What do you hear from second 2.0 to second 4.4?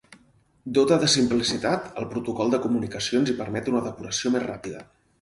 al protocol de comunicacions i permet una depuració